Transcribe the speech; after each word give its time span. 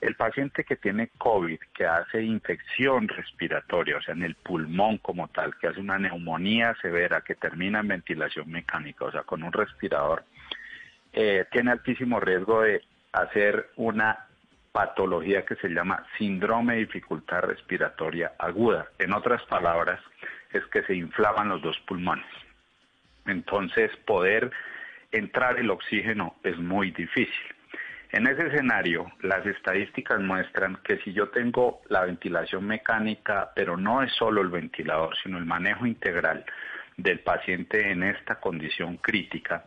El 0.00 0.14
paciente 0.14 0.64
que 0.64 0.76
tiene 0.76 1.08
COVID, 1.18 1.58
que 1.74 1.84
hace 1.84 2.22
infección 2.22 3.08
respiratoria, 3.08 3.96
o 3.96 4.02
sea, 4.02 4.14
en 4.14 4.22
el 4.22 4.36
pulmón 4.36 4.98
como 4.98 5.28
tal, 5.28 5.56
que 5.58 5.66
hace 5.66 5.80
una 5.80 5.98
neumonía 5.98 6.76
severa, 6.80 7.22
que 7.22 7.34
termina 7.34 7.80
en 7.80 7.88
ventilación 7.88 8.48
mecánica, 8.50 9.06
o 9.06 9.12
sea, 9.12 9.22
con 9.22 9.42
un 9.42 9.52
respirador, 9.52 10.24
eh, 11.12 11.46
tiene 11.50 11.72
altísimo 11.72 12.20
riesgo 12.20 12.62
de 12.62 12.82
hacer 13.12 13.70
una 13.76 14.26
patología 14.70 15.44
que 15.44 15.56
se 15.56 15.68
llama 15.68 16.04
síndrome 16.16 16.74
de 16.74 16.80
dificultad 16.80 17.40
respiratoria 17.40 18.32
aguda. 18.38 18.88
En 18.98 19.12
otras 19.12 19.42
palabras, 19.46 20.00
es 20.52 20.64
que 20.66 20.82
se 20.84 20.94
inflaman 20.94 21.48
los 21.48 21.62
dos 21.62 21.78
pulmones. 21.86 22.26
Entonces, 23.26 23.90
poder 24.06 24.50
entrar 25.12 25.58
el 25.58 25.70
oxígeno 25.70 26.36
es 26.42 26.56
muy 26.58 26.90
difícil. 26.90 27.54
En 28.10 28.26
ese 28.26 28.46
escenario, 28.46 29.12
las 29.20 29.44
estadísticas 29.44 30.18
muestran 30.20 30.78
que 30.82 30.96
si 30.98 31.12
yo 31.12 31.28
tengo 31.28 31.82
la 31.88 32.06
ventilación 32.06 32.66
mecánica, 32.66 33.50
pero 33.54 33.76
no 33.76 34.02
es 34.02 34.12
solo 34.12 34.40
el 34.40 34.48
ventilador, 34.48 35.14
sino 35.22 35.36
el 35.36 35.44
manejo 35.44 35.84
integral 35.84 36.44
del 36.96 37.20
paciente 37.20 37.90
en 37.90 38.02
esta 38.02 38.36
condición 38.36 38.96
crítica, 38.96 39.64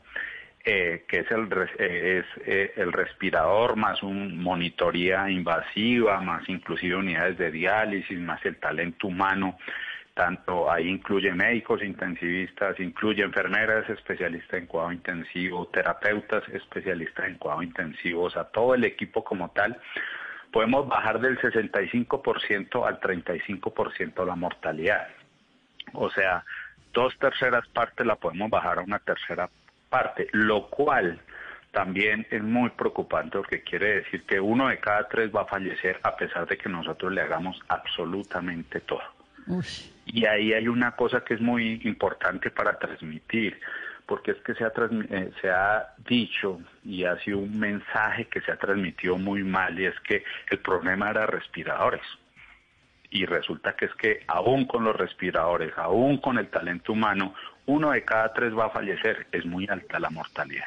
eh, 0.66 1.06
que 1.08 1.20
es, 1.20 1.32
el, 1.32 1.48
eh, 1.78 2.24
eh, 2.46 2.74
el 2.78 2.92
respirador 2.92 3.76
más 3.76 4.02
un 4.02 4.38
monitoría 4.42 5.30
invasiva, 5.30 6.20
más 6.22 6.48
inclusive 6.50 6.96
unidades 6.96 7.38
de 7.38 7.52
diálisis, 7.52 8.20
más 8.20 8.44
el 8.46 8.58
talento 8.58 9.08
humano, 9.08 9.58
tanto 10.14 10.70
ahí 10.72 10.90
incluye 10.90 11.34
médicos 11.34 11.82
intensivistas, 11.84 12.80
incluye 12.80 13.24
enfermeras 13.24 13.90
especialistas 13.90 14.60
en 14.60 14.68
cuidado 14.68 14.92
intensivo, 14.92 15.68
terapeutas 15.68 16.44
especialistas 16.50 17.28
en 17.28 17.36
cuidado 17.36 17.64
intensivo, 17.64 18.24
o 18.24 18.30
sea, 18.30 18.46
todo 18.46 18.76
el 18.76 18.84
equipo 18.84 19.24
como 19.24 19.50
tal, 19.52 19.80
podemos 20.52 20.88
bajar 20.88 21.20
del 21.20 21.40
65% 21.40 22.86
al 22.86 23.00
35% 23.00 24.26
la 24.26 24.36
mortalidad. 24.36 25.08
O 25.94 26.10
sea, 26.10 26.44
dos 26.94 27.18
terceras 27.18 27.68
partes 27.70 28.06
la 28.06 28.16
podemos 28.16 28.50
bajar 28.50 28.80
a 28.80 28.82
una 28.82 29.00
tercera 29.00 29.50
parte, 29.90 30.28
lo 30.34 30.68
cual 30.68 31.20
también 31.72 32.28
es 32.30 32.44
muy 32.44 32.70
preocupante 32.72 33.38
porque 33.38 33.64
quiere 33.64 34.02
decir 34.02 34.24
que 34.24 34.40
uno 34.40 34.68
de 34.68 34.80
cada 34.80 35.08
tres 35.08 35.32
va 35.34 35.44
a 35.44 35.46
fallecer 35.46 36.00
a 36.04 36.16
pesar 36.16 36.46
de 36.48 36.58
que 36.58 36.70
nosotros 36.70 37.12
le 37.14 37.22
hagamos 37.22 37.62
absolutamente 37.70 38.82
todo. 38.82 39.04
Y 40.14 40.26
ahí 40.26 40.54
hay 40.54 40.68
una 40.68 40.92
cosa 40.92 41.24
que 41.24 41.36
es 41.36 41.42
muy 41.42 41.80
importante 41.86 42.52
para 42.52 42.78
transmitir, 42.78 43.58
porque 44.06 44.32
es 44.32 44.38
que 44.42 44.54
se 44.56 44.66
ha, 44.66 44.74
eh, 45.10 45.32
se 45.42 45.50
ha 45.50 45.94
dicho 46.06 46.60
y 46.84 47.06
ha 47.06 47.18
sido 47.20 47.40
un 47.40 47.58
mensaje 47.58 48.26
que 48.26 48.42
se 48.42 48.52
ha 48.52 48.58
transmitido 48.58 49.18
muy 49.18 49.42
mal 49.44 49.80
y 49.80 49.86
es 49.86 49.98
que 50.02 50.26
el 50.50 50.60
problema 50.60 51.12
era 51.12 51.26
respiradores. 51.28 52.02
Y 53.10 53.26
resulta 53.26 53.76
que 53.78 53.86
es 53.86 53.94
que 53.96 54.24
aún 54.28 54.66
con 54.66 54.84
los 54.84 54.96
respiradores, 54.96 55.72
aún 55.78 56.18
con 56.18 56.38
el 56.38 56.50
talento 56.50 56.92
humano, 56.92 57.34
uno 57.66 57.92
de 57.92 58.04
cada 58.04 58.34
tres 58.34 58.58
va 58.58 58.66
a 58.66 58.70
fallecer. 58.70 59.28
Es 59.32 59.46
muy 59.46 59.66
alta 59.70 60.00
la 60.00 60.10
mortalidad. 60.10 60.60